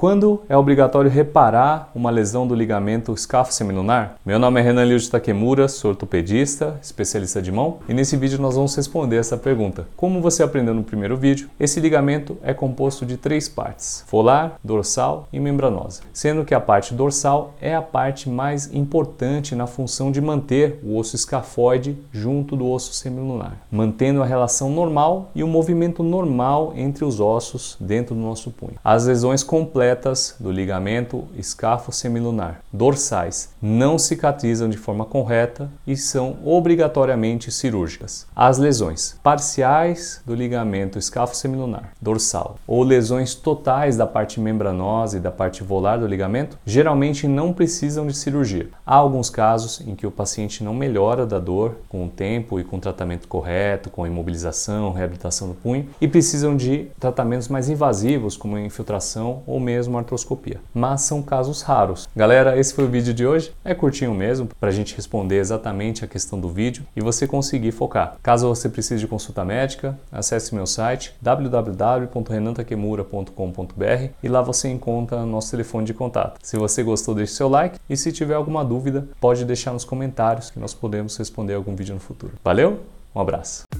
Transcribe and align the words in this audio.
Quando 0.00 0.40
é 0.48 0.56
obrigatório 0.56 1.10
reparar 1.10 1.90
uma 1.94 2.08
lesão 2.08 2.46
do 2.46 2.54
ligamento 2.54 3.12
escafo 3.12 3.52
semilunar? 3.52 4.14
Meu 4.24 4.38
nome 4.38 4.58
é 4.58 4.62
Renan 4.62 4.96
de 4.96 5.10
Takemura, 5.10 5.68
sou 5.68 5.90
ortopedista, 5.90 6.78
especialista 6.82 7.42
de 7.42 7.52
mão, 7.52 7.80
e 7.86 7.92
nesse 7.92 8.16
vídeo 8.16 8.40
nós 8.40 8.54
vamos 8.54 8.74
responder 8.74 9.16
essa 9.16 9.36
pergunta. 9.36 9.86
Como 9.98 10.22
você 10.22 10.42
aprendeu 10.42 10.72
no 10.72 10.82
primeiro 10.82 11.18
vídeo, 11.18 11.50
esse 11.60 11.80
ligamento 11.80 12.38
é 12.42 12.54
composto 12.54 13.04
de 13.04 13.18
três 13.18 13.46
partes: 13.46 14.02
folar, 14.06 14.54
dorsal 14.64 15.28
e 15.30 15.38
membranosa, 15.38 16.00
sendo 16.14 16.46
que 16.46 16.54
a 16.54 16.60
parte 16.60 16.94
dorsal 16.94 17.52
é 17.60 17.74
a 17.74 17.82
parte 17.82 18.26
mais 18.26 18.72
importante 18.72 19.54
na 19.54 19.66
função 19.66 20.10
de 20.10 20.22
manter 20.22 20.80
o 20.82 20.96
osso 20.96 21.14
escafoide 21.14 21.98
junto 22.10 22.56
do 22.56 22.66
osso 22.66 22.94
semilunar, 22.94 23.58
mantendo 23.70 24.22
a 24.22 24.26
relação 24.26 24.70
normal 24.70 25.30
e 25.34 25.44
o 25.44 25.46
movimento 25.46 26.02
normal 26.02 26.72
entre 26.74 27.04
os 27.04 27.20
ossos 27.20 27.76
dentro 27.78 28.14
do 28.14 28.20
nosso 28.22 28.50
punho. 28.50 28.76
As 28.82 29.04
lesões 29.04 29.42
completas 29.42 29.89
completas 29.90 30.36
do 30.38 30.52
ligamento 30.52 31.26
escafo-semilunar 31.36 32.60
dorsais 32.72 33.50
não 33.60 33.98
cicatrizam 33.98 34.68
de 34.68 34.76
forma 34.76 35.04
correta 35.04 35.68
e 35.84 35.96
são 35.96 36.36
obrigatoriamente 36.44 37.50
cirúrgicas. 37.50 38.26
As 38.34 38.56
lesões 38.56 39.18
parciais 39.22 40.22
do 40.24 40.34
ligamento 40.34 40.98
escafo-semilunar 40.98 41.92
dorsal 42.00 42.56
ou 42.68 42.84
lesões 42.84 43.34
totais 43.34 43.96
da 43.96 44.06
parte 44.06 44.38
membranosa 44.38 45.16
e 45.16 45.20
da 45.20 45.32
parte 45.32 45.64
volar 45.64 45.98
do 45.98 46.06
ligamento 46.06 46.56
geralmente 46.64 47.26
não 47.26 47.52
precisam 47.52 48.06
de 48.06 48.16
cirurgia. 48.16 48.68
Há 48.86 48.94
alguns 48.94 49.28
casos 49.28 49.80
em 49.86 49.96
que 49.96 50.06
o 50.06 50.10
paciente 50.10 50.62
não 50.62 50.72
melhora 50.72 51.26
da 51.26 51.40
dor 51.40 51.78
com 51.88 52.04
o 52.04 52.08
tempo 52.08 52.60
e 52.60 52.64
com 52.64 52.76
o 52.76 52.80
tratamento 52.80 53.26
correto, 53.26 53.90
com 53.90 54.06
imobilização, 54.06 54.92
reabilitação 54.92 55.48
do 55.48 55.54
punho 55.54 55.88
e 56.00 56.06
precisam 56.06 56.56
de 56.56 56.86
tratamentos 57.00 57.48
mais 57.48 57.68
invasivos 57.68 58.36
como 58.36 58.56
infiltração 58.56 59.42
ou 59.46 59.58
mesmo 59.58 59.79
mesmo 59.80 59.96
artroscopia. 59.96 60.60
Mas 60.74 61.00
são 61.02 61.22
casos 61.22 61.62
raros. 61.62 62.08
Galera, 62.14 62.58
esse 62.58 62.74
foi 62.74 62.84
o 62.84 62.88
vídeo 62.88 63.14
de 63.14 63.26
hoje. 63.26 63.50
É 63.64 63.74
curtinho 63.74 64.14
mesmo, 64.14 64.48
para 64.60 64.68
a 64.68 64.72
gente 64.72 64.94
responder 64.94 65.38
exatamente 65.38 66.04
a 66.04 66.08
questão 66.08 66.38
do 66.38 66.50
vídeo 66.50 66.84
e 66.94 67.00
você 67.00 67.26
conseguir 67.26 67.72
focar. 67.72 68.16
Caso 68.22 68.46
você 68.48 68.68
precise 68.68 69.00
de 69.00 69.06
consulta 69.06 69.42
médica, 69.44 69.98
acesse 70.12 70.54
meu 70.54 70.66
site 70.66 71.14
www.renantakemura.com.br 71.22 74.10
e 74.22 74.28
lá 74.28 74.42
você 74.42 74.68
encontra 74.68 75.24
nosso 75.24 75.50
telefone 75.50 75.86
de 75.86 75.94
contato. 75.94 76.38
Se 76.42 76.58
você 76.58 76.82
gostou, 76.82 77.14
deixe 77.14 77.32
seu 77.32 77.48
like 77.48 77.78
e 77.88 77.96
se 77.96 78.12
tiver 78.12 78.34
alguma 78.34 78.62
dúvida, 78.62 79.08
pode 79.18 79.46
deixar 79.46 79.72
nos 79.72 79.84
comentários 79.84 80.50
que 80.50 80.60
nós 80.60 80.74
podemos 80.74 81.16
responder 81.16 81.54
algum 81.54 81.74
vídeo 81.74 81.94
no 81.94 82.00
futuro. 82.00 82.34
Valeu? 82.44 82.80
Um 83.14 83.20
abraço. 83.20 83.79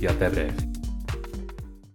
e 0.00 0.06
até 0.06 0.28
breve. 0.28 0.65